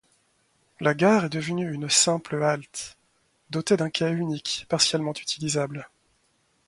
[0.79, 2.97] La gare est devenue une simple halte,
[3.51, 5.87] dotée d'un quai unique partiellement utilisable.